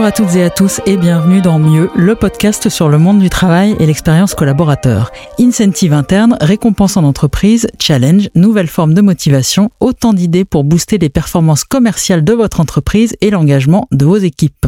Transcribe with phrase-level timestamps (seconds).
[0.00, 3.18] Bonjour à toutes et à tous et bienvenue dans Mieux, le podcast sur le monde
[3.18, 5.12] du travail et l'expérience collaborateur.
[5.38, 11.10] Incentive interne, récompense en entreprise, challenge, nouvelle forme de motivation, autant d'idées pour booster les
[11.10, 14.64] performances commerciales de votre entreprise et l'engagement de vos équipes.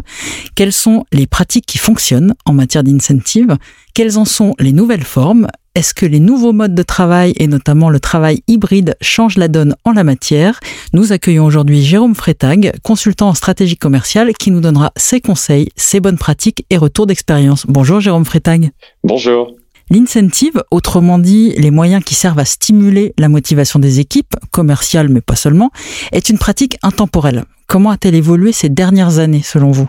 [0.54, 3.56] Quelles sont les pratiques qui fonctionnent en matière d'incentive?
[3.94, 5.48] Quelles en sont les nouvelles formes?
[5.74, 9.74] Est-ce que les nouveaux modes de travail et notamment le travail hybride changent la donne
[9.84, 10.60] en la matière?
[10.92, 16.00] Nous accueillons aujourd'hui Jérôme Freitag, consultant en stratégie commerciale, qui nous donnera ses conseils, ses
[16.00, 17.64] bonnes pratiques et retours d'expérience.
[17.66, 18.70] Bonjour Jérôme Freitag.
[19.02, 19.54] Bonjour.
[19.88, 25.20] L'incentive, autrement dit les moyens qui servent à stimuler la motivation des équipes, commerciales mais
[25.22, 25.70] pas seulement,
[26.12, 27.44] est une pratique intemporelle.
[27.66, 29.88] Comment a-t-elle évolué ces dernières années selon vous?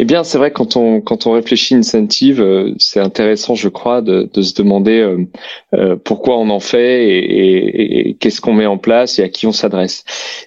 [0.00, 4.00] Eh bien, c'est vrai quand on quand on réfléchit incentive, euh, c'est intéressant, je crois,
[4.00, 5.26] de, de se demander euh,
[5.74, 9.46] euh, pourquoi on en fait et, et, qu'est-ce qu'on met en place et à qui
[9.46, 10.04] on s'adresse.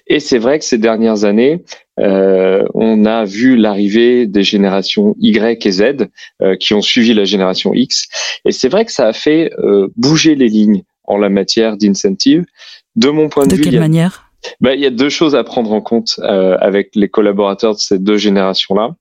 [0.08, 1.62] Et c'est vrai que ces dernières années,
[1.96, 6.08] on a vu l'arrivée des générations Y et Z
[6.58, 8.08] qui ont suivi la génération X,
[8.44, 9.52] et c'est vrai que ça a fait
[9.96, 12.44] bouger les lignes en la matière d'incentive.
[12.96, 14.24] De mon point de, de vue, quelle manière?
[14.60, 17.78] Bah, il y a deux choses à prendre en compte euh, avec les collaborateurs de
[17.78, 18.94] ces deux générations-là.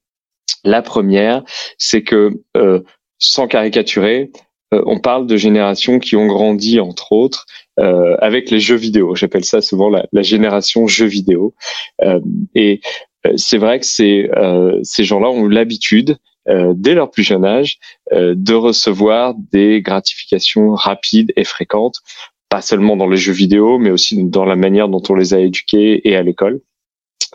[0.64, 1.44] La première,
[1.78, 2.82] c'est que, euh,
[3.20, 4.32] sans caricaturer,
[4.74, 7.46] euh, on parle de générations qui ont grandi, entre autres,
[7.80, 9.16] euh, avec les jeux vidéo.
[9.16, 11.54] J'appelle ça souvent la, génération jeux vidéo.
[12.56, 12.82] Et
[13.36, 14.30] c'est vrai que ces,
[14.84, 17.80] ces gens-là ont l'habitude dès leur plus jeune âge,
[18.12, 22.02] de recevoir des gratifications rapides et fréquentes
[22.54, 25.40] pas seulement dans les jeux vidéo, mais aussi dans la manière dont on les a
[25.40, 26.62] éduqués et à l'école.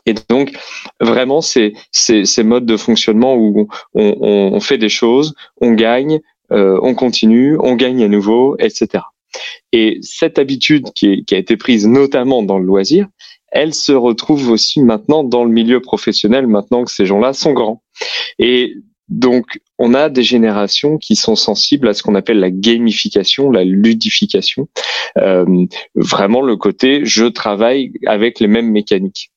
[0.06, 0.52] Et donc,
[1.00, 6.20] vraiment, c'est ces modes de fonctionnement où on, on, fait des choses, on gagne,
[6.52, 9.04] euh, on continue, on gagne à nouveau, etc.
[9.72, 13.06] Et cette habitude qui, qui, a été prise notamment dans le loisir,
[13.50, 17.82] elle se retrouve aussi maintenant dans le milieu professionnel, maintenant que ces gens-là sont grands.
[18.38, 18.74] Et
[19.08, 23.64] donc, on a des générations qui sont sensibles à ce qu'on appelle la gamification, la
[23.64, 24.68] ludification,
[25.16, 29.30] euh, vraiment le côté je travaille avec les mêmes mécaniques.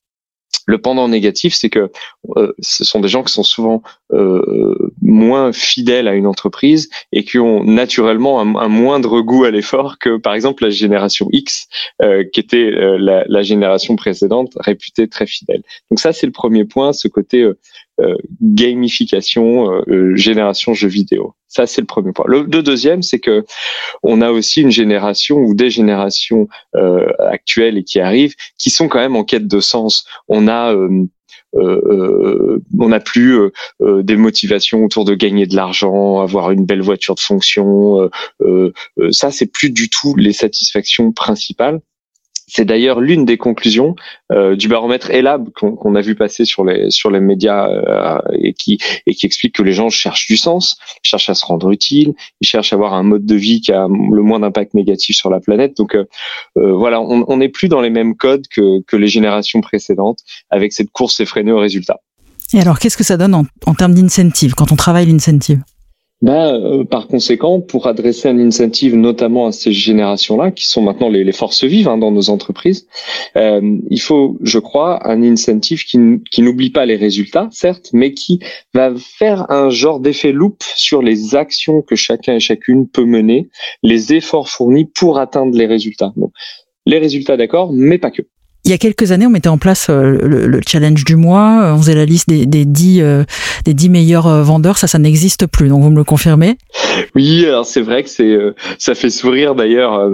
[0.67, 1.91] Le pendant négatif, c'est que
[2.38, 3.81] euh, ce sont des gens qui sont souvent
[4.13, 9.97] euh, moins fidèles à une entreprise et qui ont naturellement un, moindre goût à l'effort
[10.00, 11.67] que, par exemple, la génération X,
[12.01, 15.63] euh, qui était euh, la, la, génération précédente, réputée très fidèle.
[15.89, 17.57] Donc ça, c'est le premier point, ce côté euh,
[18.41, 19.84] gamification,
[20.16, 21.35] génération jeux vidéo.
[21.47, 22.25] Ça, c'est le premier point.
[22.28, 23.45] Le, deuxième, c'est que
[24.03, 26.47] on a aussi une génération ou des générations
[27.19, 30.06] actuelles et qui arrivent qui sont quand même en quête de sens.
[30.28, 30.75] On a
[31.56, 36.66] euh, euh, on n'a plus euh, des motivations autour de gagner de l'argent, avoir une
[36.66, 38.09] belle voiture de fonction.
[39.12, 41.81] ça, c'est plus du tout les satisfactions principales.
[42.53, 43.95] C'est d'ailleurs l'une des conclusions
[44.34, 48.51] euh, du baromètre ELAB qu'on a vu passer sur les sur les médias euh, et
[48.51, 52.13] qui et qui explique que les gens cherchent du sens, cherchent à se rendre utile,
[52.41, 55.29] ils cherchent à avoir un mode de vie qui a le moins d'impact négatif sur
[55.29, 55.78] la planète.
[55.78, 56.03] Donc euh,
[56.56, 60.19] voilà, on n'est plus dans les mêmes codes que que les générations précédentes
[60.50, 62.01] avec cette course effrénée au résultat.
[62.53, 65.62] Et alors, qu'est-ce que ça donne en, en termes d'incentive quand on travaille l'incentive?
[66.22, 71.09] Bah, euh, par conséquent, pour adresser un incentive notamment à ces générations-là, qui sont maintenant
[71.09, 72.88] les, forces vives hein, dans nos entreprises,
[73.36, 76.00] euh, il faut, je crois, un incentive qui,
[76.30, 78.40] qui n'oublie pas les résultats, certes, mais qui
[78.74, 83.50] va faire un genre d'effet loop sur les actions que chacun et chacune peut mener,
[83.81, 86.14] les efforts fournis pour atteindre les résultats.
[86.86, 88.22] Les résultats, d'accord, mais pas que.
[88.64, 91.64] Il y a quelques années, on mettait en place euh, le, challenge du mois.
[91.64, 93.24] Euh, on faisait la liste des, des, 10, euh,
[93.66, 94.78] des 10 meilleurs vendeurs.
[94.78, 95.68] Ça, ça n'existe plus.
[95.68, 96.58] Donc, vous me le confirmez?
[97.16, 98.38] Oui, alors c'est vrai que c'est,
[98.78, 100.12] ça fait sourire d'ailleurs.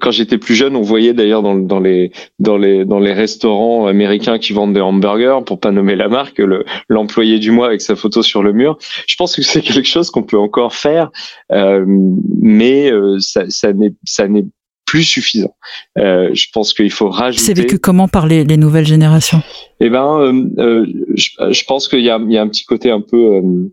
[0.00, 4.38] Quand j'étais plus jeune, on voyait d'ailleurs dans, les, dans, les, dans les restaurants américains
[4.38, 7.94] qui vendent des hamburgers, pour pas nommer la marque, le, l'employé du mois avec sa
[7.94, 8.78] photo sur le mur.
[9.06, 11.10] Je pense que c'est quelque chose qu'on peut encore faire,
[11.50, 14.46] mais ça, ça n'est, ça n'est
[14.86, 15.54] plus suffisant.
[15.98, 17.44] Euh, je pense qu'il faut rajouter.
[17.44, 19.42] C'est vécu comment par les, les nouvelles générations?
[19.80, 22.64] Eh ben, euh, euh, je, je, pense qu'il y a, il y a un petit
[22.64, 23.68] côté un peu euh,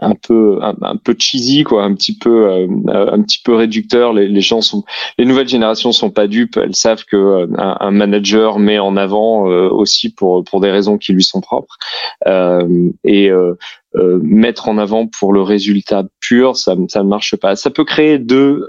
[0.00, 4.26] un peu un, peu cheesy quoi un petit peu euh, un petit peu réducteur les,
[4.26, 4.82] les, gens sont
[5.18, 9.48] les nouvelles générations sont pas dupes elles savent que un, un, manager met en avant
[9.48, 11.76] euh, aussi pour pour des raisons qui lui sont propres
[13.04, 13.30] et
[14.22, 18.18] mettre en avant pour le résultat pur ça ça ne marche pas ça peut créer
[18.18, 18.66] deux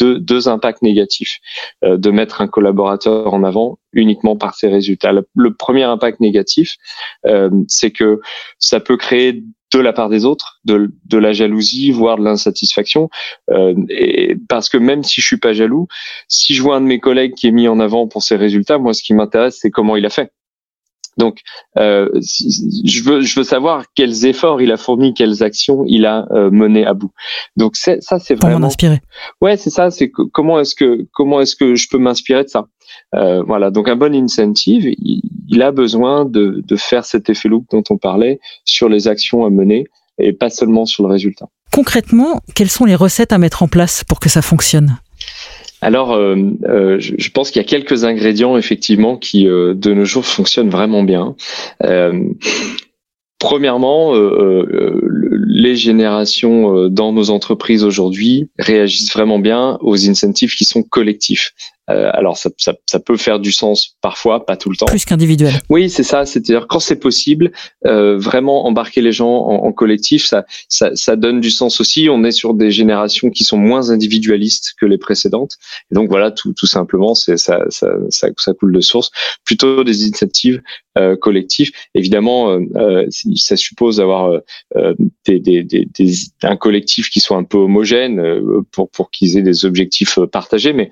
[0.00, 1.38] deux, deux impacts négatifs
[1.82, 6.76] de mettre un collaborateur en avant uniquement par ses résultats le, premier impact négatif
[7.68, 8.20] c'est que
[8.58, 9.44] ça peut créer
[9.74, 13.10] de la part des autres, de, de la jalousie, voire de l'insatisfaction.
[13.50, 15.88] Euh, et parce que même si je suis pas jaloux,
[16.28, 18.78] si je vois un de mes collègues qui est mis en avant pour ses résultats,
[18.78, 20.30] moi, ce qui m'intéresse, c'est comment il a fait.
[21.16, 21.40] Donc,
[21.78, 26.26] euh, je veux je veux savoir quels efforts il a fourni, quelles actions il a
[26.32, 27.12] euh, mené à bout.
[27.56, 28.54] Donc ça c'est vraiment.
[28.54, 29.00] Pour m'inspirer?
[29.40, 29.90] Ouais, c'est ça.
[29.90, 32.66] C'est comment est-ce que comment est-ce que je peux m'inspirer de ça?
[33.14, 33.70] Euh, voilà.
[33.70, 37.84] Donc un bon incentive, il, il, a besoin de de faire cet effet loop dont
[37.90, 39.86] on parlait sur les actions à mener
[40.18, 41.46] et pas seulement sur le résultat.
[41.72, 44.98] Concrètement, quelles sont les recettes à mettre en place pour que ça fonctionne?
[45.80, 50.06] Alors, euh, euh, je, pense qu'il y a quelques ingrédients effectivement qui euh, de nos
[50.06, 51.36] jours fonctionnent vraiment bien.
[53.38, 61.52] Premièrement, les générations dans nos entreprises aujourd'hui réagissent vraiment bien aux incentives qui sont collectifs.
[61.90, 64.86] Euh, alors ça, ça, ça, peut faire du sens parfois, pas tout le temps.
[64.86, 65.52] Plus qu'individuel.
[65.68, 66.24] Oui, c'est ça.
[66.24, 67.52] C'est-à-dire quand c'est possible,
[67.84, 72.08] euh, vraiment embarquer les gens en, en collectif, ça, ça, ça, donne du sens aussi.
[72.08, 75.58] On est sur des générations qui sont moins individualistes que les précédentes.
[75.90, 79.10] Et donc voilà, tout, tout simplement, c'est ça, ça, ça, ça, coule de source.
[79.44, 80.62] Plutôt des initiatives
[80.96, 81.72] euh, collectives.
[81.96, 84.40] Évidemment, euh, euh ça suppose d'avoir
[84.76, 84.94] euh,
[85.26, 86.12] des, des, des, des,
[86.44, 88.22] un collectif qui soit un peu homogène
[88.70, 90.90] pour pour qu'ils aient des objectifs partagés, mais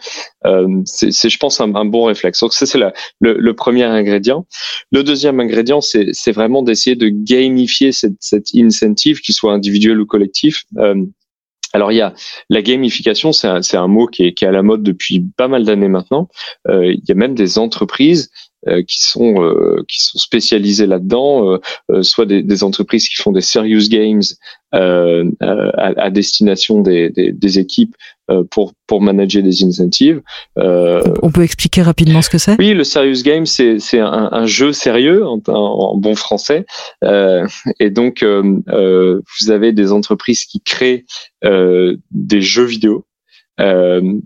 [0.85, 2.41] c'est, je pense, un, bon réflexe.
[2.41, 4.47] Donc ça, c'est le, le, premier ingrédient.
[4.91, 10.01] Le deuxième ingrédient, c'est, c'est vraiment d'essayer de gamifier cette, cette incentive, qu'il soit individuel
[10.01, 10.65] ou collectif.
[10.79, 11.05] Euh,
[11.73, 12.15] alors il y a
[12.51, 15.49] la gamification, c'est un, un mot qui est, qui est à la mode depuis pas
[15.49, 16.29] mal d'années maintenant.
[16.69, 18.31] Euh, il y a même des entreprises
[18.67, 21.59] qui sont euh, qui sont spécialisées là-dedans,
[21.91, 24.23] euh, soit des, des, entreprises qui font des serious games
[24.73, 27.95] à, à, destination des, des, des équipes
[28.51, 30.23] pour pour manager des incentives.
[30.57, 32.57] On peut expliquer rapidement ce que c'est?
[32.59, 36.65] Oui, le serious game, c'est c'est un, un, jeu sérieux en, en bon français,
[37.03, 41.05] et donc vous avez des entreprises qui créent
[41.43, 43.05] des jeux vidéo.
[43.05, 43.12] euh,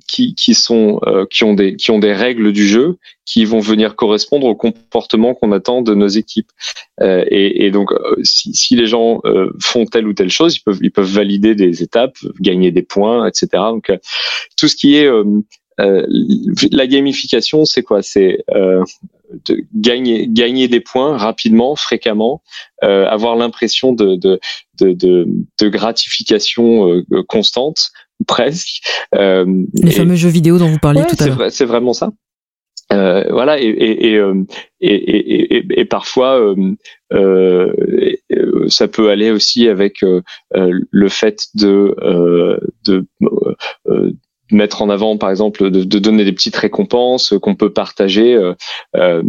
[0.07, 2.97] qui, qui sont euh, qui ont des qui ont des règles du jeu
[3.27, 6.51] qui vont venir correspondre au comportement qu'on attend de nos équipes.
[7.03, 7.91] Euh, et, et, donc
[8.23, 9.21] si, si les gens
[9.61, 13.27] font telle ou telle chose ils peuvent ils peuvent valider des étapes gagner des points
[13.27, 13.93] etc donc
[14.57, 15.11] tout ce qui est
[15.79, 18.03] la gamification c'est quoi?
[18.03, 22.43] C'est de gagner gagner des points rapidement fréquemment
[22.81, 24.41] avoir l'impression de de,
[24.79, 25.27] de de,
[25.61, 27.91] de gratification constante
[28.27, 28.81] presque.
[29.15, 31.51] Euh, les fameux jeux vidéo dont vous parliez tout à l'heure.
[31.51, 32.11] C'est vraiment ça.
[32.93, 34.45] Euh, voilà et et et, euh,
[34.81, 36.41] et, et, et, parfois
[37.13, 37.73] euh,
[38.69, 41.97] ça peut aller aussi avec le fait de
[42.85, 43.05] de
[44.51, 48.35] mettre en avant, par exemple, de, de donner des petites récompenses qu'on peut partager.
[48.35, 48.55] Euh,
[48.97, 49.23] euh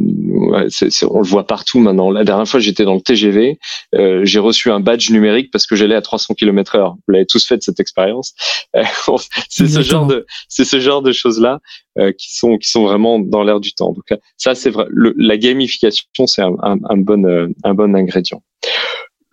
[1.10, 2.12] on le voit partout maintenant.
[2.12, 3.60] La dernière fois, j'étais dans le TGV,
[3.96, 6.96] euh, j'ai reçu un badge numérique parce que j'allais à 300 km/h.
[6.96, 8.34] Vous l'avez tous fait cette expérience.
[8.76, 8.84] Euh,
[9.50, 11.60] c'est ce genre de, c'est ce genre de choses là
[12.00, 13.94] euh, qui sont qui sont vraiment dans l'air du temps.
[13.94, 14.86] Donc ça, c'est vrai.
[14.90, 18.42] Le, la gamification, c'est un, un, un, bon un bon ingrédient.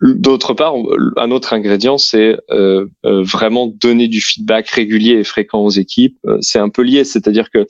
[0.01, 0.75] D'autre part,
[1.15, 6.17] un autre ingrédient, c'est euh, euh, vraiment donner du feedback régulier et fréquent aux équipes.
[6.25, 7.65] Euh, c'est un peu lié, c'est-à-dire que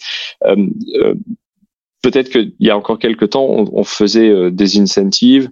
[2.01, 5.49] peut-être qu'il y a encore quelques temps, on, faisait des incentives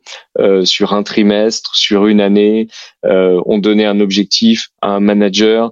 [0.65, 2.67] sur un trimestre, sur une année.
[3.03, 5.71] on donnait un objectif à un manager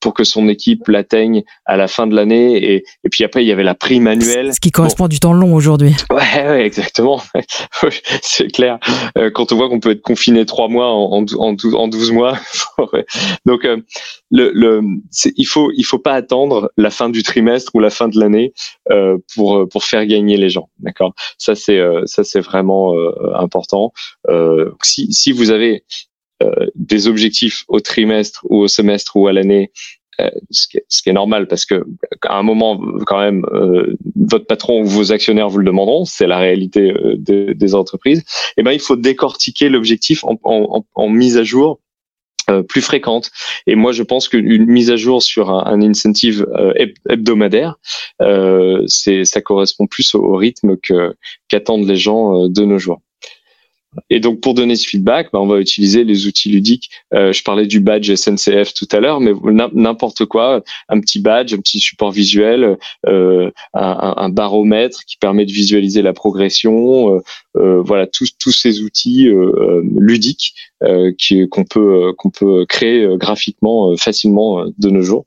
[0.00, 2.56] pour que son équipe l'atteigne à la fin de l'année.
[2.56, 4.54] Et, et puis après, il y avait la prime annuelle.
[4.54, 5.94] Ce qui correspond à du temps long aujourd'hui.
[6.10, 7.22] Ouais, ouais, exactement.
[8.22, 8.78] c'est clair.
[9.16, 11.88] Euh, quand on voit qu'on peut être confiné trois mois en, en, en, 12, en
[11.88, 12.38] 12 mois.
[13.46, 13.78] Donc, euh,
[14.30, 14.82] le, le,
[15.36, 18.52] il faut il faut pas attendre la fin du trimestre ou la fin de l'année
[18.90, 20.68] euh, pour pour faire gagner les gens.
[20.80, 21.14] D'accord?
[21.38, 22.94] Ça c'est euh, ça c'est vraiment
[23.34, 23.92] important.
[24.82, 25.84] si si vous avez
[26.74, 29.72] des objectifs au trimestre ou au semestre ou à l'année,
[30.20, 31.86] euh, ce, qui est, ce, qui est, normal parce que
[32.22, 36.26] à un moment quand même euh, votre patron ou vos actionnaires vous le demanderont, c'est
[36.26, 38.18] la réalité des, des entreprises.
[38.18, 38.22] Et
[38.58, 41.78] eh ben il faut décortiquer l'objectif en, en, en, mise à jour
[42.66, 43.30] plus fréquente.
[43.66, 46.46] Et moi, je pense qu'une mise à jour sur un, un incentive
[47.06, 47.76] hebdomadaire,
[48.22, 51.14] euh, c'est ça correspond plus au, rythme que
[51.48, 53.02] qu'attendent les gens de nos jours.
[54.10, 56.90] Et donc pour donner ce feedback, bah, on va utiliser les outils ludiques.
[57.14, 59.32] Euh, je parlais du badge SNCF tout à l'heure, mais
[59.72, 62.76] n'importe quoi, un petit badge, un petit support visuel,
[63.06, 67.14] euh, un, baromètre qui permet de visualiser la progression.
[67.14, 67.20] Euh,
[67.56, 70.54] euh voilà, tous tous ces outils euh, euh, ludiques
[71.50, 75.26] qu'on peut qu'on peut créer graphiquement facilement de nos jours.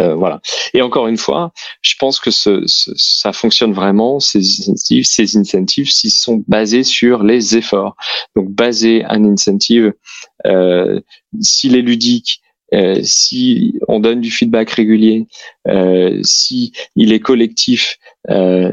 [0.00, 0.40] Euh, voilà.
[0.74, 1.52] Et encore une fois,
[1.82, 7.22] je pense que ce, ça fonctionne vraiment ces incentives, ces incentives, s'ils sont basés sur
[7.22, 7.96] les efforts.
[8.36, 9.92] Donc, baser un incentive,
[10.46, 11.00] euh,
[11.40, 12.40] s'il est ludique,
[12.74, 15.26] euh, si on donne du feedback régulier,
[15.68, 17.98] euh, si il est collectif,
[18.30, 18.72] euh,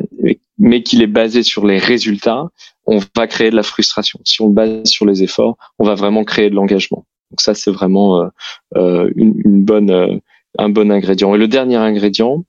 [0.58, 2.50] mais qu'il est basé sur les résultats,
[2.88, 4.20] on va créer de la frustration.
[4.25, 7.05] Si on le base sur les efforts, on va vraiment créer de l'engagement.
[7.32, 8.27] Donc ça, c'est vraiment euh,
[8.75, 10.17] euh une, une, bonne, euh,
[10.58, 11.34] un bon ingrédient.
[11.36, 12.46] Et le dernier ingrédient,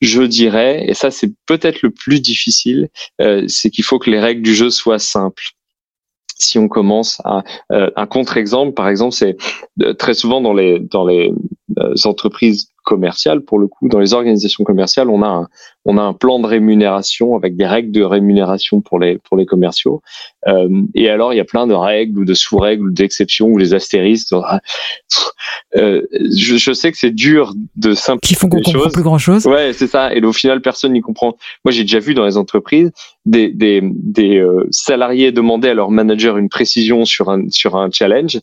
[0.00, 2.88] je dirais, et ça c'est peut-être le plus difficile,
[3.20, 5.44] euh, c'est qu'il faut que les règles du jeu soient simples
[6.36, 9.36] si on commence à un contre-exemple par exemple c'est
[9.98, 11.32] très souvent dans les dans les
[12.04, 15.48] entreprises commerciales pour le coup dans les organisations commerciales on a un,
[15.86, 19.46] on a un plan de rémunération avec des règles de rémunération pour les pour les
[19.46, 20.02] commerciaux.
[20.46, 23.58] Euh, et alors il y a plein de règles ou de sous-règles ou d'exceptions ou
[23.58, 24.34] les astérisques.
[25.76, 29.18] Euh, je, je, sais que c'est dur de simplifier qui font qu'on comprend plus grand
[29.18, 29.44] chose.
[29.46, 30.14] Ouais, c'est ça.
[30.14, 31.36] Et au final, personne n'y comprend.
[31.64, 32.92] Moi, j'ai déjà vu dans les entreprises
[33.26, 37.90] des des, des euh, salariés demander à leur manager une précision sur un sur un
[37.90, 38.40] challenge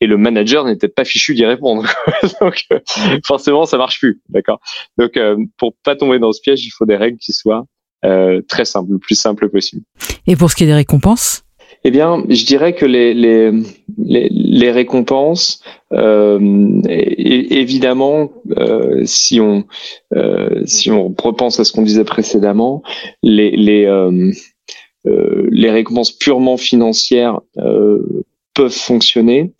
[0.00, 1.84] et le manager n'était pas fichu d'y répondre.
[2.40, 2.80] Donc euh,
[3.24, 4.60] forcément, ça marche plus, d'accord?
[4.98, 7.64] Donc euh, pour pas tomber dans ce piège, il faut des règles qui soient
[8.04, 9.82] euh, très simples, le plus simple possible.
[10.26, 11.42] Et pour ce qui est des récompenses?
[11.84, 13.50] Eh bien, je dirais que les les
[13.98, 19.64] les, les récompenses, euh, évidemment, euh, si on
[20.14, 22.82] euh, si on repense à ce qu'on disait précédemment,
[23.22, 23.86] les les
[25.04, 27.40] les récompenses purement financières
[28.54, 29.52] peuvent fonctionner,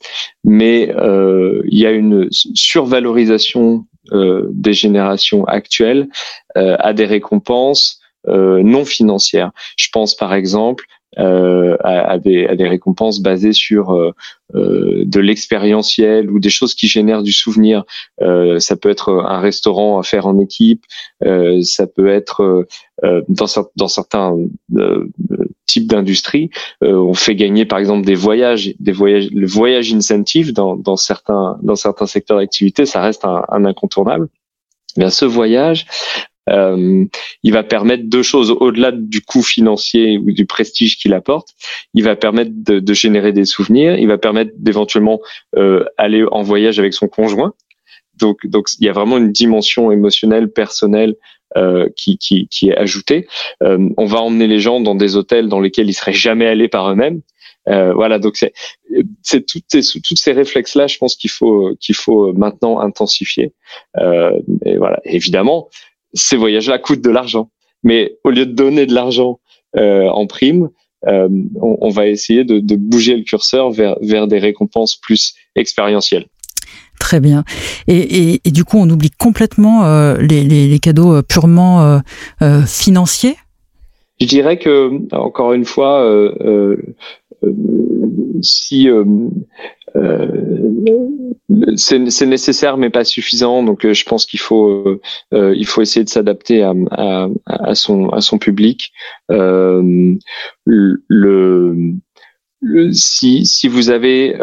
[0.45, 6.09] mais euh, il y a une survalorisation euh, des générations actuelles
[6.57, 9.51] euh, à des récompenses non financières.
[9.77, 10.87] Je pense par exemple
[11.17, 14.15] à, à, des, à, des, récompenses basées sur
[14.55, 17.85] euh, de l'expérientiel ou des choses qui génèrent du souvenir.
[18.21, 20.85] Euh, ça peut être un restaurant à faire en équipe,
[21.25, 22.67] euh, ça peut être
[23.29, 24.37] dans, dans certains
[25.67, 30.77] types d'industries, on fait gagner par exemple des voyages, des voyages, le voyage incentive dans,
[30.77, 34.29] dans certains dans certains secteurs d'activité, ça reste un, un incontournable.
[34.97, 35.87] Bien, ce voyage,
[36.51, 37.05] euh,
[37.43, 41.49] il va permettre deux choses au-delà du coût financier ou du prestige qu'il apporte.
[41.95, 43.99] Il va permettre de, de, générer des souvenirs.
[43.99, 45.21] Il va permettre d'éventuellement
[45.57, 47.55] euh, aller en voyage avec son conjoint.
[48.19, 51.17] Donc, donc il y a vraiment une dimension émotionnelle, personnelle
[51.57, 53.29] euh, qui, qui, qui, est ajoutée.
[53.63, 56.69] Euh, on va emmener les gens dans des hôtels dans lesquels ils seraient jamais allés
[56.69, 57.21] par eux-mêmes.
[57.69, 58.53] Euh, voilà, donc c'est
[59.23, 63.53] c'est toutes ces toutes ces réflexes là, je pense qu'il faut qu'il faut maintenant intensifier.
[64.67, 65.69] Et voilà, évidemment,
[66.15, 67.51] ces voyages-là coûtent de l'argent.
[67.83, 69.41] Mais au lieu de donner de l'argent
[69.77, 70.71] euh, en prime,
[71.07, 71.29] euh,
[71.61, 76.27] on, on, va essayer de, de, bouger le curseur vers, vers des récompenses plus expérientielles.
[76.99, 77.45] Très bien.
[77.87, 81.83] Et, et, et, du coup, on oublie complètement euh, les, les, les, cadeaux euh, purement
[81.83, 81.99] euh,
[82.41, 83.37] euh, financiers?
[84.21, 86.09] Je dirais que, encore une fois,
[88.41, 88.89] si
[91.77, 95.01] c'est nécessaire mais pas suffisant donc je pense qu'il faut
[95.33, 98.93] euh, il faut essayer de s'adapter à, à, à, son à son public
[99.31, 100.15] euh,
[100.65, 101.03] le,
[102.61, 104.37] le, si si vous avez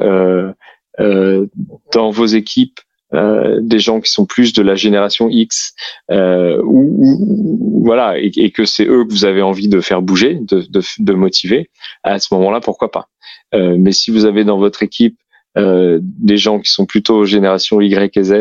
[1.00, 1.48] euh,
[1.94, 2.80] dans vos équipes
[3.14, 5.74] euh, des gens qui sont plus de la génération X
[6.12, 10.36] euh, ou, voilà et, et que c'est eux que vous avez envie de faire bouger,
[10.36, 11.70] de, de, de motiver,
[12.04, 13.10] à ce moment-là pourquoi pas.
[13.54, 15.18] Euh, mais si vous avez dans votre équipe
[15.58, 18.34] euh, des gens qui sont plutôt génération Y et Z,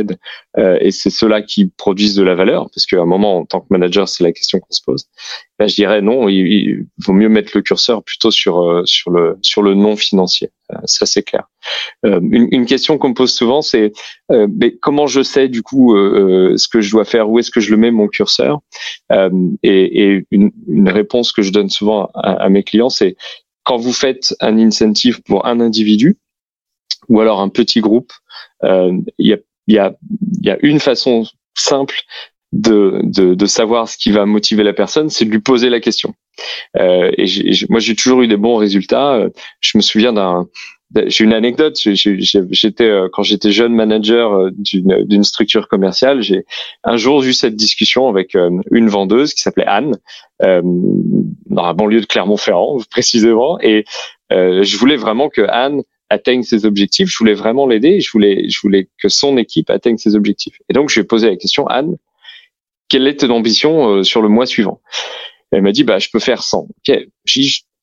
[0.58, 3.60] euh, et c'est ceux-là qui produisent de la valeur, parce qu'à un moment, en tant
[3.60, 5.06] que manager, c'est la question qu'on se pose.
[5.58, 9.10] Ben, je dirais non, il, il, vaut mieux mettre le curseur plutôt sur euh, sur
[9.10, 10.50] le sur le non financier.
[10.72, 11.48] Euh, ça c'est clair.
[12.04, 13.92] Une, une, question qu'on me pose souvent, c'est
[14.30, 17.70] mais comment je sais du coup ce que je dois faire, où est-ce que je
[17.70, 18.60] le mets mon curseur
[19.12, 23.16] et, et une, une, réponse que je donne souvent à, à mes clients, c'est
[23.64, 26.16] quand vous faites un incentive pour un individu,
[27.10, 28.12] ou alors un petit groupe,
[28.64, 29.94] euh, il y, a, y, a,
[30.40, 31.96] y a une façon simple
[32.52, 35.80] de, de, de, savoir ce qui va motiver la personne, c'est de lui poser la
[35.80, 36.14] question.
[36.78, 37.26] Euh, et
[37.68, 39.14] moi, j'ai toujours eu des bons résultats.
[39.14, 39.28] Euh,
[39.60, 40.48] je me souviens d'un
[41.06, 41.76] j'ai une anecdote.
[41.76, 46.20] J'étais quand j'étais jeune manager d'une structure commerciale.
[46.20, 46.44] J'ai
[46.82, 49.96] un jour eu cette discussion avec une vendeuse qui s'appelait Anne
[50.42, 53.84] euh, dans la banlieue de Clermont-Ferrand précisément, et
[54.32, 57.08] euh, je voulais vraiment que Anne atteigne ses objectifs.
[57.08, 58.00] Je voulais vraiment l'aider.
[58.00, 58.60] Je voulais, je
[59.00, 60.60] que son équipe atteigne ses objectifs.
[60.68, 61.96] Et donc, je lui ai posé la question, Anne,
[62.88, 64.80] quelle est ton ambition euh, sur le mois suivant?
[65.52, 66.68] Elle m'a dit, bah, je peux faire 100.
[66.68, 66.98] Ok.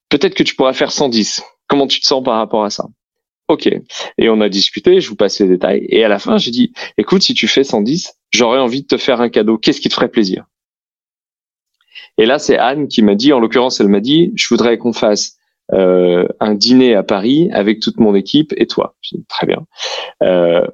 [0.10, 1.42] Peut-être que tu pourras faire 110.
[1.68, 2.86] Comment tu te sens par rapport à ça?
[3.48, 3.68] Ok.
[4.18, 5.02] Et on a discuté.
[5.02, 5.86] Je vous passe les détails.
[5.90, 8.98] Et à la fin, j'ai dit, écoute, si tu fais 110, j'aurais envie de te
[8.98, 9.58] faire un cadeau.
[9.58, 10.46] Qu'est-ce qui te ferait plaisir?
[12.18, 14.94] Et là, c'est Anne qui m'a dit, en l'occurrence, elle m'a dit, je voudrais qu'on
[14.94, 15.37] fasse
[15.74, 18.96] un dîner à Paris avec toute mon équipe et toi.
[19.28, 19.66] Très bien.
[20.24, 20.66] Euh,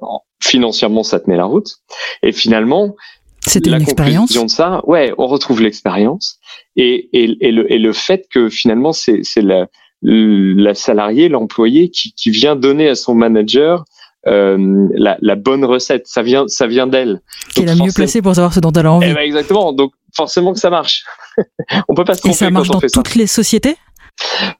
[0.42, 1.76] financièrement, ça tenait la route.
[2.22, 2.94] Et finalement,
[3.40, 4.32] C'était une expérience.
[4.32, 6.38] de ça, ouais, on retrouve l'expérience
[6.76, 9.66] et, et, et, le, et le fait que finalement c'est c'est la,
[10.02, 13.84] la salariée, l'employé qui, qui vient donner à son manager
[14.26, 16.06] euh, la, la, bonne recette.
[16.06, 17.20] Ça vient, ça vient d'elle.
[17.54, 19.08] Qui est la mieux placée pour savoir ce dont elle a envie.
[19.10, 19.72] Eh ben exactement.
[19.72, 21.04] Donc forcément que ça marche.
[21.88, 23.76] on peut pas se tromper Et ça marche dans toutes les sociétés?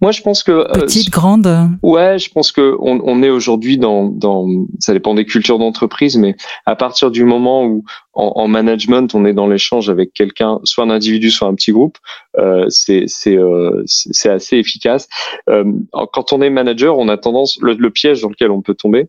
[0.01, 1.49] Moi, je pense que euh, petite, grande.
[1.83, 4.47] Ouais, je pense que on, on est aujourd'hui dans, dans,
[4.79, 9.25] ça dépend des cultures d'entreprise, mais à partir du moment où en, en management, on
[9.25, 11.99] est dans l'échange avec quelqu'un, soit un individu, soit un petit groupe,
[12.39, 15.09] euh, c'est c'est euh, c'est assez efficace.
[15.49, 15.65] Euh,
[16.13, 19.09] quand on est manager, on a tendance le, le piège dans lequel on peut tomber,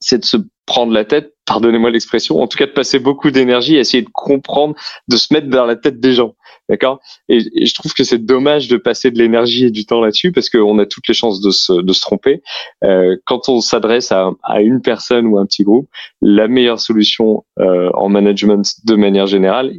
[0.00, 3.76] c'est de se prendre la tête, pardonnez-moi l'expression, en tout cas de passer beaucoup d'énergie
[3.76, 4.74] à essayer de comprendre,
[5.08, 6.36] de se mettre dans la tête des gens,
[6.68, 7.00] d'accord?
[7.28, 10.48] Et, je trouve que c'est dommage de passer de l'énergie et du temps là-dessus parce
[10.48, 12.42] qu'on a toutes les chances de se, de se tromper.
[12.84, 15.88] Euh, quand on s'adresse à, à, une personne ou un petit groupe,
[16.22, 19.72] la meilleure solution euh, en management de manière générale,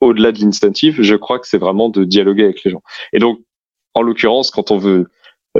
[0.00, 2.82] au-delà de l'incentive, je crois que c'est vraiment de dialoguer avec les gens.
[3.14, 3.40] Et donc,
[3.94, 5.08] en l'occurrence, quand on veut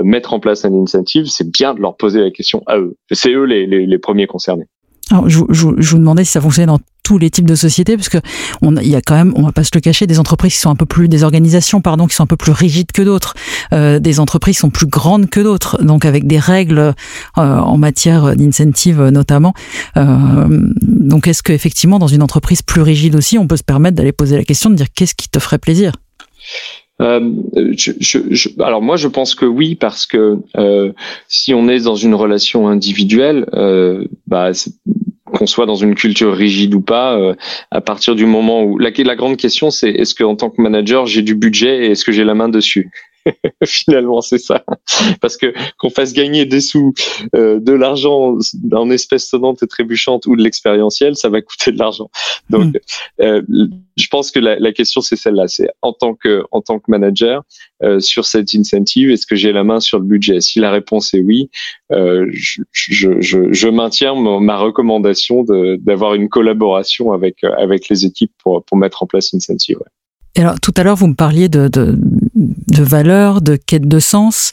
[0.03, 2.97] mettre en place un incentive, c'est bien de leur poser la question à eux.
[3.11, 4.65] C'est eux les, premiers concernés.
[5.09, 7.95] Alors, je, je, je, vous demandais si ça fonctionnait dans tous les types de sociétés,
[7.95, 8.17] parce que
[8.61, 10.59] on, il y a quand même, on va pas se le cacher, des entreprises qui
[10.59, 13.33] sont un peu plus, des organisations, pardon, qui sont un peu plus rigides que d'autres,
[13.71, 16.93] euh, des entreprises qui sont plus grandes que d'autres, donc avec des règles euh,
[17.35, 19.53] en matière d'incentive notamment.
[19.95, 20.45] Euh,
[20.81, 24.35] donc, est-ce qu'effectivement, dans une entreprise plus rigide aussi, on peut se permettre d'aller poser
[24.35, 25.93] la question de dire qu'est-ce qui te ferait plaisir?
[26.99, 27.31] Euh,
[28.59, 30.91] alors moi je pense que oui parce que euh,
[31.27, 34.51] si on est dans une relation individuelle, euh, bah,
[35.25, 37.35] qu'on soit dans une culture rigide ou pas, euh,
[37.69, 40.61] à partir du moment où la, la grande question c'est est-ce que en tant que
[40.61, 42.89] manager j'ai du budget et est-ce que j'ai la main dessus?
[43.65, 44.63] Finalement, c'est ça.
[45.21, 46.93] Parce que qu'on fasse gagner des sous,
[47.35, 48.37] euh, de l'argent
[48.71, 52.09] en espèces sonnantes et trébuchantes ou de l'expérientiel, ça va coûter de l'argent.
[52.49, 53.21] Donc, mm.
[53.21, 53.41] euh,
[53.95, 55.47] je pense que la, la question c'est celle-là.
[55.47, 57.43] C'est en tant que en tant que manager
[57.83, 60.41] euh, sur cette incentive, est-ce que j'ai la main sur le budget?
[60.41, 61.49] Si la réponse est oui,
[61.91, 65.43] euh, je, je, je, je, maintiens ma recommandation
[65.79, 69.77] d'avoir une collaboration avec avec les équipes pour pour mettre en place l'incentive.
[69.77, 69.91] Ouais
[70.41, 71.97] alors tout à l'heure vous me parliez de, de,
[72.35, 74.51] de valeur, de quête de sens.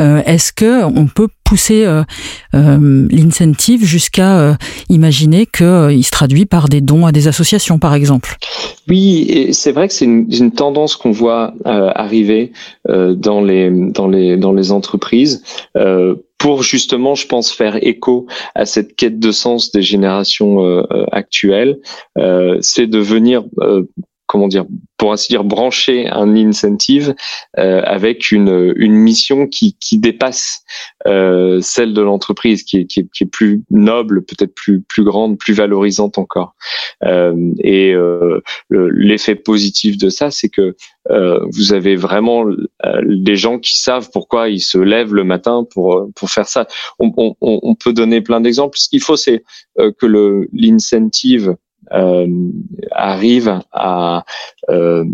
[0.00, 2.02] Euh, est-ce que on peut pousser euh,
[2.54, 4.56] euh, l'incentive jusqu'à
[4.88, 8.36] imaginer qu'il se traduit par des dons à des associations, par exemple?
[8.88, 12.52] Oui, c'est vrai que c'est une, une, tendance qu'on voit arriver
[12.86, 15.42] dans les dans les dans les entreprises
[16.38, 21.78] pour justement, je pense, faire écho à cette quête de sens des générations actuelles,
[22.60, 23.44] c'est de venir
[24.26, 24.64] comment dire,
[24.96, 27.14] pour ainsi dire, brancher un incentive
[27.58, 30.62] euh, avec une, une mission qui, qui dépasse
[31.06, 35.04] euh, celle de l'entreprise, qui est, qui, est, qui est plus noble, peut-être plus, plus
[35.04, 36.54] grande, plus valorisante encore.
[37.04, 40.74] Euh, et euh, l'effet positif de ça, c'est que
[41.10, 45.64] euh, vous avez vraiment euh, des gens qui savent pourquoi ils se lèvent le matin
[45.70, 46.66] pour, pour faire ça.
[46.98, 48.76] On, on, on peut donner plein d'exemples.
[48.78, 49.44] Ce qu'il faut, c'est
[49.76, 51.56] que le l'incentive
[52.92, 54.24] arrive à
[54.68, 55.04] euh,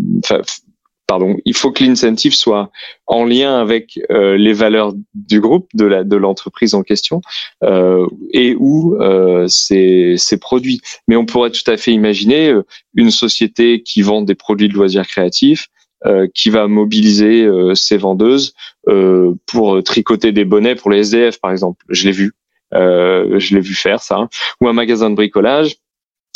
[1.07, 2.71] pardon, il faut que l'incentive soit
[3.05, 7.21] en lien avec euh, les valeurs du groupe, de la de l'entreprise en question,
[7.63, 10.81] euh, et où euh, c'est produits.
[11.07, 12.63] Mais on pourrait tout à fait imaginer euh,
[12.95, 15.67] une société qui vend des produits de loisirs créatifs,
[16.33, 18.53] qui va mobiliser ses vendeuses
[19.45, 21.85] pour tricoter des bonnets pour les SDF, par exemple.
[21.87, 22.33] Je l'ai vu,
[22.73, 24.27] je l'ai vu faire ça,
[24.59, 25.77] ou un magasin de bricolage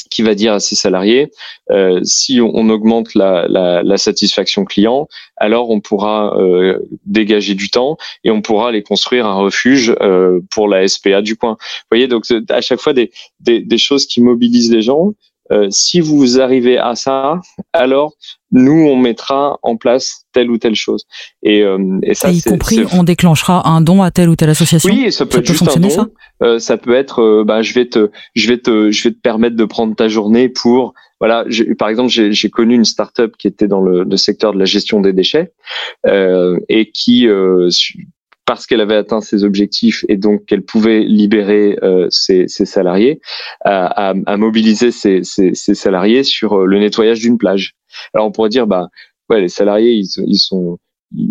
[0.09, 1.31] qui va dire à ses salariés
[1.71, 7.69] euh, si on, augmente la, la, la, satisfaction client, alors on pourra euh, dégager du
[7.69, 11.51] temps et on pourra aller construire un refuge euh, pour la SPA du coin.
[11.59, 15.13] Vous voyez, donc à chaque fois des, des, des choses qui mobilisent les gens.
[15.51, 17.39] Euh, si vous arrivez à ça,
[17.73, 18.13] alors
[18.51, 21.05] nous on mettra en place telle ou telle chose.
[21.43, 24.89] Et, euh, et ça, y compris, on déclenchera un don à telle ou telle association.
[24.93, 25.89] Oui, ça peut être juste un don.
[25.89, 26.07] Ça,
[26.43, 29.19] euh, ça peut être, euh, bah, je vais te, je vais te, je vais te
[29.19, 31.45] permettre de prendre ta journée pour, voilà.
[31.79, 35.01] Par exemple, j'ai connu une startup qui était dans le, le, secteur de la gestion
[35.01, 35.51] des déchets
[36.05, 37.27] euh, et qui
[38.47, 43.21] parce qu'elle avait atteint ses objectifs et donc qu'elle pouvait libérer euh, ses, salariés,
[43.63, 45.21] à, à, mobiliser ses,
[45.53, 47.75] salariés sur le nettoyage d'une plage.
[48.13, 48.87] Alors on pourrait dire, bah
[49.29, 50.79] ouais, les salariés, ils sont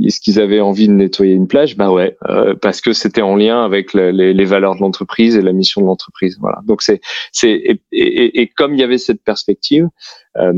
[0.04, 1.76] est-ce qu'ils avaient envie de nettoyer une plage?
[1.76, 5.52] Bah ouais, euh, parce que c'était en lien avec les, valeurs de l'entreprise et la
[5.52, 6.38] mission de l'entreprise.
[6.40, 6.60] Voilà.
[6.64, 7.00] Donc c'est
[7.32, 9.88] c'est et, et, et, comme il y avait cette perspective,
[10.38, 10.52] euh,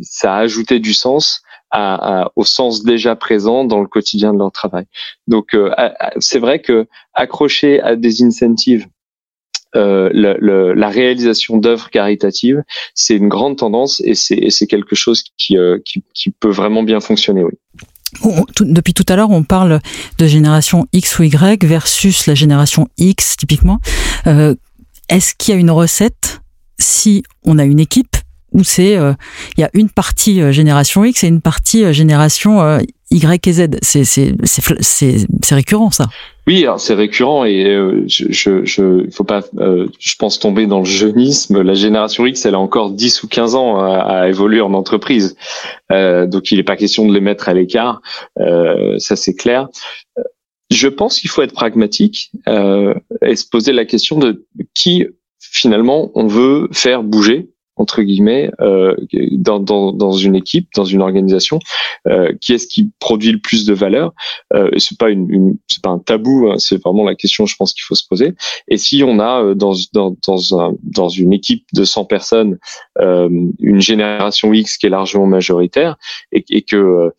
[0.00, 4.38] ça a ajouté du sens à, à, au sens déjà présent dans le quotidien de
[4.38, 4.84] leur travail.
[5.26, 5.70] Donc euh,
[6.18, 8.86] c'est vrai que accrocher à des incentives
[9.74, 12.62] euh, le, la réalisation d'œuvres caritatives,
[12.94, 17.00] c'est une grande tendance et c'est quelque chose qui, euh, qui, qui, peut vraiment bien
[17.00, 17.42] fonctionner.
[17.42, 17.52] Oui.
[18.60, 19.80] Depuis tout à l'heure, on parle
[20.18, 23.80] de génération X ou Y versus la génération X, typiquement.
[24.26, 24.54] Euh,
[25.08, 26.40] Est-ce qu'il y a une recette
[26.78, 28.16] si on a une équipe
[28.52, 29.14] où c'est euh,
[29.56, 32.78] il y a une partie euh, génération X et une partie génération
[33.12, 33.68] Y et Z.
[33.82, 36.06] C'est récurrent ça.
[36.46, 37.64] Oui, c'est récurrent et
[38.06, 39.42] je je je faut pas
[39.98, 41.62] je pense tomber dans le jeunisme.
[41.62, 45.36] La génération X, elle a encore 10 ou 15 ans à, à évoluer en entreprise.
[45.90, 48.00] donc il n'est pas question de les mettre à l'écart.
[48.98, 49.68] ça c'est clair.
[50.70, 55.06] Je pense qu'il faut être pragmatique et se poser la question de qui
[55.38, 58.94] finalement on veut faire bouger entre guillemets euh,
[59.32, 61.58] dans, dans, dans, une équipe, dans une organisation,
[62.06, 64.12] euh, qui est-ce qui produit le plus de valeur
[64.54, 67.72] euh, c'est pas une, c'est pas un tabou, hein, c'est vraiment la question, je pense
[67.72, 68.34] qu'il faut se poser.
[68.68, 72.58] Et si on a euh, dans dans dans, un, dans une équipe de 100 personnes
[72.98, 75.96] une génération X qui est largement majoritaire
[76.32, 77.12] et, que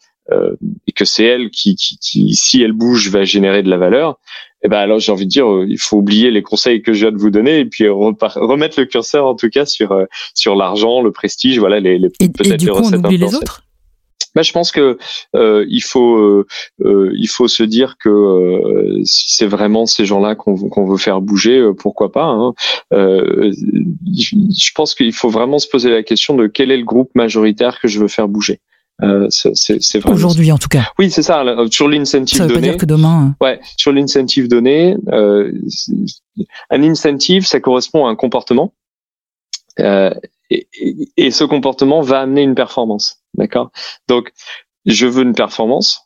[0.87, 4.19] et que c'est elle qui, qui, si elle bouge, va générer de la valeur,
[4.63, 7.01] eh ben alors j'ai envie de dire, euh, il faut oublier les conseils que je
[7.05, 10.55] viens de vous donner et puis remettre le curseur en tout cas sur euh, sur
[10.55, 13.63] l'argent, le prestige, voilà les, les peut-être les recettes on oublie les autres?
[14.35, 14.97] Ben, je pense que
[15.35, 20.55] euh, il faut euh, il faut se dire que si c'est vraiment ces gens-là qu'on
[20.69, 22.25] qu'on veut faire bouger, pourquoi pas.
[22.25, 22.53] Hein.
[22.91, 27.79] je pense qu'il faut vraiment se poser la question de quel est le groupe majoritaire
[27.79, 28.59] que je veux faire bouger.
[29.01, 30.91] Euh, c'est vraiment aujourd'hui en tout cas.
[30.99, 31.43] Oui, c'est ça.
[31.71, 32.49] Sur l'incentive donné.
[32.49, 33.35] Ça veut pas dire que demain.
[33.41, 35.51] Ouais, sur l'incentive donné, euh,
[36.69, 38.73] un incentive, ça correspond à un comportement,
[39.79, 40.13] euh,
[40.49, 40.67] et,
[41.17, 43.23] et, ce comportement va amener une performance.
[43.33, 43.71] D'accord?
[44.07, 44.31] Donc,
[44.85, 46.01] je veux une performance.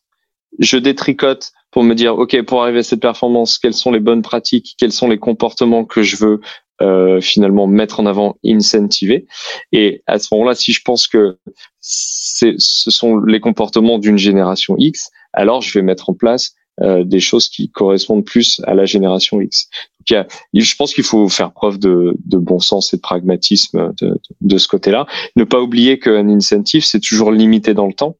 [0.59, 4.21] Je détricote pour me dire, ok, pour arriver à cette performance, quelles sont les bonnes
[4.21, 6.41] pratiques, quels sont les comportements que je veux
[6.81, 9.25] euh, finalement mettre en avant, incentiver.
[9.71, 11.37] Et à ce moment-là, si je pense que
[11.79, 17.19] ce sont les comportements d'une génération X, alors je vais mettre en place euh, des
[17.19, 19.69] choses qui correspondent plus à la génération X.
[20.09, 24.19] Donc, je pense qu'il faut faire preuve de, de, bon sens et de pragmatisme de,
[24.41, 25.05] de ce côté-là.
[25.35, 28.15] Ne pas oublier qu'un incentive, c'est toujours limité dans le temps.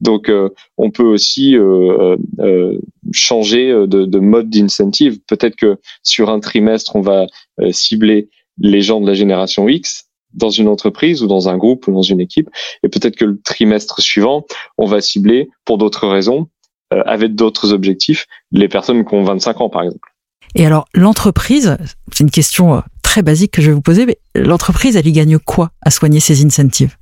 [0.00, 2.78] Donc, euh, on peut aussi euh, euh
[3.12, 5.18] changer de, de mode d'incentive.
[5.26, 7.26] Peut-être que sur un trimestre, on va
[7.72, 11.92] cibler les gens de la génération X dans une entreprise ou dans un groupe ou
[11.92, 12.48] dans une équipe.
[12.82, 14.46] Et peut-être que le trimestre suivant,
[14.78, 16.61] on va cibler pour d'autres raisons euh,
[17.06, 20.12] avec d'autres objectifs, les personnes qui ont 25 ans, par exemple.
[20.54, 21.76] Et alors, l'entreprise,
[22.12, 25.12] c'est une question euh, très basique que je vais vous poser, mais l'entreprise, elle y
[25.12, 26.96] gagne quoi à soigner ses incentives?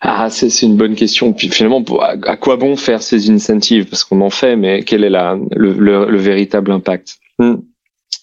[0.00, 1.32] Ah, c'est une bonne question.
[1.32, 3.86] Puis finalement, à, quoi bon faire ces incentives?
[3.86, 7.18] Parce qu'on en fait, mais quel est la, le, véritable impact?
[7.38, 7.56] Hmm.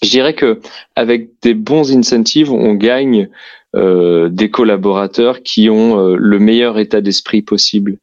[0.01, 0.61] Je dirais que
[0.95, 3.29] avec des bons incentives, on gagne
[3.75, 7.97] euh, des collaborateurs qui ont euh, le meilleur état d'esprit possible.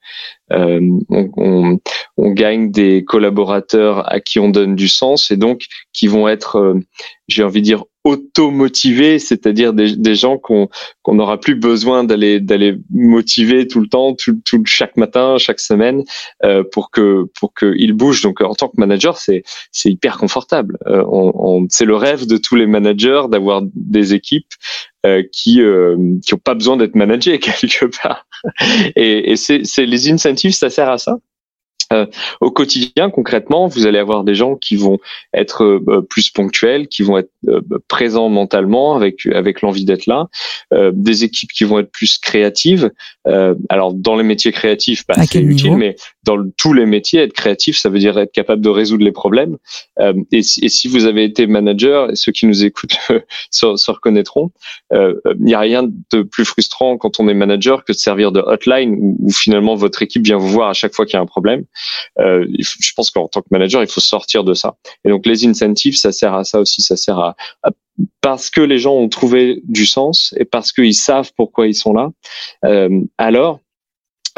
[0.53, 1.79] Euh, on, on,
[2.17, 6.77] on, gagne des collaborateurs à qui on donne du sens et donc qui vont être,
[7.29, 10.69] j'ai envie de dire, automotivés, c'est-à-dire des, des, gens qu'on
[11.07, 16.03] n'aura plus besoin d'aller d'aller motiver tout le temps, tout, tout chaque matin, chaque semaine,
[16.45, 18.23] euh, pour que pour qu'ils bougent.
[18.23, 20.79] Donc en tant que manager, c'est c'est hyper confortable.
[20.88, 24.53] Euh, on, on, c'est le rêve de tous les managers d'avoir des équipes
[25.07, 28.27] euh, qui euh, qui pas besoin d'être managées quelque part.
[28.97, 31.16] Et, et c'est les incentives, ça sert à ça?
[31.92, 32.07] Euh,
[32.40, 34.98] au quotidien, concrètement, vous allez avoir des gens qui vont
[35.35, 40.28] être euh, plus ponctuels, qui vont être euh, présents mentalement avec avec l'envie d'être là,
[40.92, 42.90] des équipes qui vont être plus créatives.
[43.68, 47.76] alors dans les métiers créatifs, bah, c'est utile, mais dans tous les métiers, être créatif,
[47.78, 49.59] ça veut dire être capable de résoudre les problèmes.
[50.33, 52.96] Et si, et, si, vous avez été manager, ceux qui nous écoutent
[53.50, 54.50] se, se, reconnaîtront,
[54.92, 58.40] il n'y a rien de plus frustrant quand on est manager que de servir de
[58.40, 61.22] hotline où, où finalement votre équipe vient vous voir à chaque fois qu'il y a
[61.22, 61.64] un problème.
[62.18, 64.77] Euh, je pense qu'en tant que manager, il faut sortir de ça.
[65.05, 67.35] Et donc les incentives, ça sert à ça aussi, ça sert à,
[68.21, 71.92] parce que les gens ont trouvé du sens et parce qu'ils savent pourquoi ils sont
[71.92, 72.11] là.
[72.64, 73.61] Euh, alors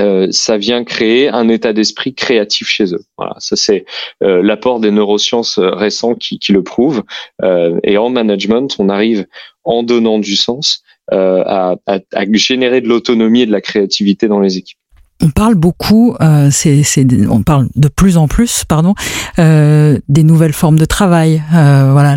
[0.00, 3.04] euh, ça vient créer un état d'esprit créatif chez eux.
[3.16, 3.84] Voilà, ça c'est
[4.22, 7.04] euh, l'apport des neurosciences récents qui, qui le prouvent.
[7.42, 9.26] Euh, et en management, on arrive
[9.62, 14.40] en donnant du sens à, à, à, générer de l'autonomie et de la créativité dans
[14.40, 14.78] les équipes
[15.22, 16.84] on parle beaucoup, euh, c'est,
[17.28, 18.94] on parle de plus en plus, pardon,
[19.38, 21.42] euh, des nouvelles formes de travail.
[21.54, 22.16] Euh, voilà,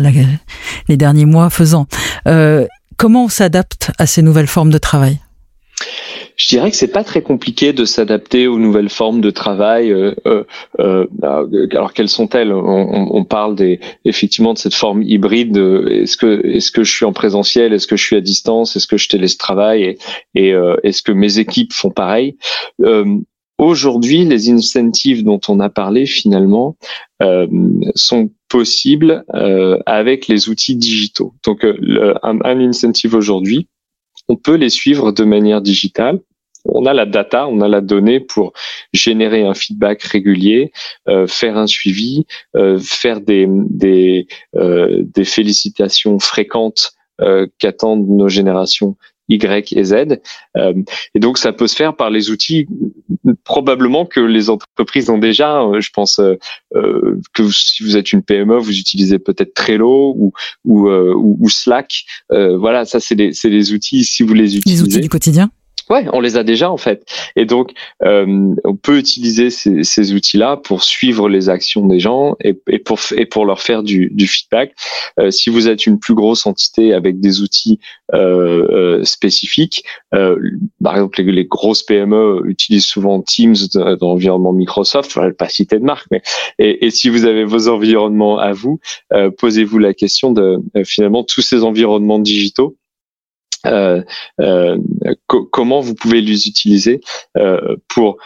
[0.88, 1.86] les derniers mois faisant.
[2.26, 5.20] Euh, comment on s'adapte à ces nouvelles formes de travail?
[6.38, 9.92] Je dirais que c'est pas très compliqué de s'adapter aux nouvelles formes de travail.
[9.92, 10.44] Euh, euh,
[10.78, 11.06] euh
[11.72, 12.52] alors quelles sont-elles?
[12.52, 15.56] On, on, parle des, effectivement de cette forme hybride.
[15.56, 17.72] Est-ce que est-ce que je suis en présentiel?
[17.72, 18.76] Est-ce que je suis à distance?
[18.76, 19.82] Est-ce que je télétravaille?
[19.82, 19.98] Et,
[20.36, 22.36] et euh, est-ce que mes équipes font pareil?
[23.58, 26.76] Aujourd'hui, les incentives dont on a parlé finalement
[27.20, 27.48] euh,
[27.96, 31.34] sont possibles euh, avec les outils digitaux.
[31.44, 33.66] Donc, un, un incentive aujourd'hui,
[34.28, 36.20] on peut les suivre de manière digitale.
[36.64, 38.52] On a la data, on a la donnée pour
[38.92, 40.72] générer un feedback régulier,
[41.08, 46.92] euh, faire un suivi, euh, faire des des, euh, des félicitations fréquentes
[47.58, 48.96] qu'attendent nos générations
[49.28, 50.20] Y et Z.
[51.14, 52.66] et donc ça peut se faire par les outils
[53.44, 55.62] probablement que les entreprises ont déjà.
[55.78, 56.20] Je pense
[56.74, 60.32] que si vous êtes une PME, vous utilisez peut-être Trello ou
[60.64, 62.04] ou, ou Slack.
[62.30, 64.82] voilà, ça c'est des c'est des outils si vous les utilisez.
[64.82, 65.50] Les outils du quotidien.
[65.90, 67.04] Ouais, on les a déjà en fait.
[67.34, 67.72] Et donc,
[68.04, 72.78] euh, on peut utiliser ces, ces outils-là pour suivre les actions des gens et, et,
[72.78, 74.74] pour, et pour leur faire du, du feedback.
[75.18, 77.78] Euh, si vous êtes une plus grosse entité avec des outils
[78.14, 80.38] euh, euh spécifiques, euh,
[80.82, 85.16] par exemple, les, les, grosses PME utilisent souvent Teams dans l'environnement Microsoft.
[85.16, 86.22] Ne pas citer de marque, mais
[86.58, 88.80] et, et, si vous avez vos environnements à vous,
[89.12, 92.76] euh, posez-vous la question de finalement tous ces environnements digitaux
[93.66, 94.02] euh,
[94.40, 94.78] euh,
[95.26, 97.00] comment vous pouvez les utiliser
[97.36, 98.18] euh, pour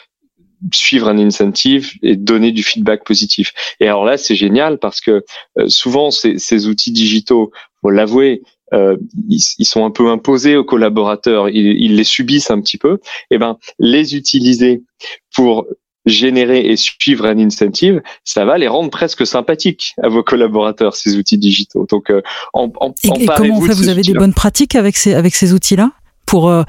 [0.72, 3.52] suivre un incentive et donner du feedback positif.
[3.80, 5.24] Et alors là, c'est génial parce que
[5.66, 8.42] souvent ces, outils digitaux, faut l'avouer,
[8.72, 13.00] ils, ils, sont un peu imposés aux collaborateurs, ils, ils, les subissent un petit peu.
[13.30, 14.84] Et eh ben, les utiliser
[15.34, 15.66] pour
[16.06, 21.16] générer et suivre un incentive, ça va les rendre presque sympathiques à vos collaborateurs ces
[21.16, 21.86] outils digitaux.
[21.90, 24.96] Donc, euh, en, en, et, et comment on fait Vous avez des bonnes pratiques avec
[24.96, 25.92] ces avec ces outils-là
[26.26, 26.62] pour euh,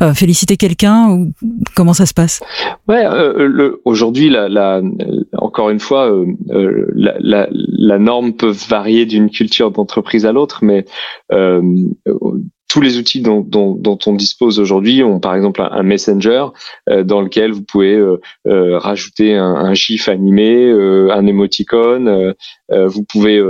[0.00, 1.32] euh, féliciter quelqu'un ou
[1.74, 2.40] comment ça se passe?
[2.86, 4.80] Ouais, euh, aujourd'hui, la, la,
[5.36, 6.08] encore une fois,
[6.48, 10.84] la, la, la, norme peut varier d'une culture d'entreprise à l'autre, mais
[12.68, 16.44] tous les outils dont, dont, dont on dispose aujourd'hui ont par exemple un, messenger
[16.90, 22.34] euh, dans lequel vous pouvez euh, euh, rajouter un, un, gif animé, un émoticône,
[22.70, 23.42] vous pouvez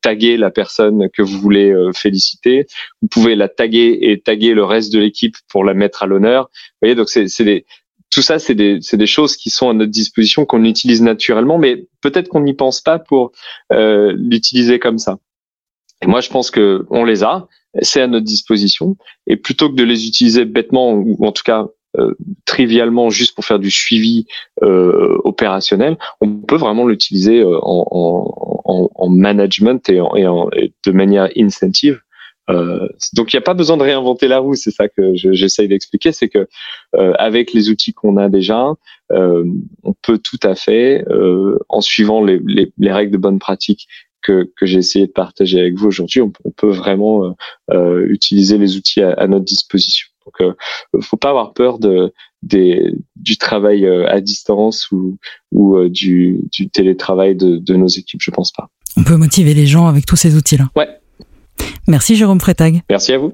[0.00, 2.66] taguer la personne que vous voulez féliciter,
[3.02, 6.44] vous pouvez la taguer et taguer le reste de l'équipe pour la mettre à l'honneur.
[6.44, 7.66] Vous voyez, donc c'est des
[8.10, 11.86] tout ça, c'est des, des, choses qui sont à notre disposition, qu'on utilise naturellement, mais
[12.00, 13.32] peut-être qu'on n'y pense pas pour
[13.70, 15.18] l'utiliser comme ça.
[16.02, 17.48] Et moi, je pense que on les a
[17.80, 18.96] c'est à notre disposition.
[19.26, 22.14] Et plutôt que de les utiliser bêtement ou en tout cas euh,
[22.46, 24.26] trivialement juste pour faire du suivi
[24.62, 31.28] euh, opérationnel, on peut vraiment l'utiliser euh, en, en, management et, en, et, de manière
[31.36, 32.00] incentive.
[32.48, 36.12] donc il n'y a pas besoin de réinventer la roue, c'est ça que j'essaye d'expliquer,
[36.12, 36.48] c'est que
[37.18, 38.72] avec les outils qu'on a déjà,
[39.10, 41.04] on peut tout à fait,
[41.68, 43.86] en suivant les, les, les, règles de bonne pratique
[44.22, 47.30] que, que j'ai essayé de partager avec vous aujourd'hui, on, peut vraiment euh,
[47.72, 50.08] euh, utiliser les outils à, notre disposition.
[50.24, 55.16] Donc, euh, faut pas avoir peur de des, du travail euh, à distance ou,
[55.52, 58.20] ou du, du télétravail de, de nos équipes.
[58.22, 58.68] Je pense pas.
[58.96, 60.68] On peut motiver les gens avec tous ces outils-là.
[60.76, 60.88] Ouais.
[61.88, 62.82] Merci Jérôme Frétag.
[62.88, 63.32] Merci à vous.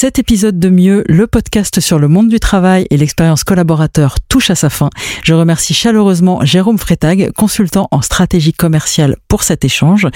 [0.00, 4.48] Cet épisode de Mieux, le podcast sur le monde du travail et l'expérience collaborateur touche
[4.48, 4.90] à sa fin.
[5.24, 10.06] Je remercie chaleureusement Jérôme Frétag, consultant en stratégie commerciale pour cet échange.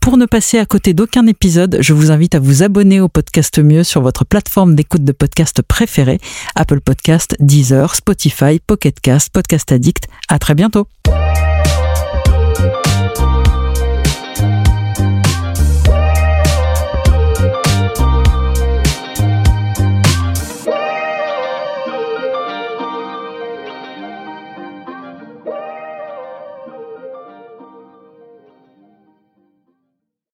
[0.00, 3.58] Pour ne passer à côté d'aucun épisode, je vous invite à vous abonner au podcast
[3.58, 6.18] Mieux sur votre plateforme d'écoute de podcast préférée,
[6.54, 10.08] Apple Podcast, Deezer, Spotify, Pocket Cast, Podcast Addict.
[10.30, 10.88] À très bientôt.